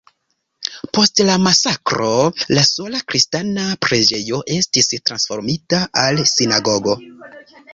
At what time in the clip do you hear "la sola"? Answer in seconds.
2.57-3.01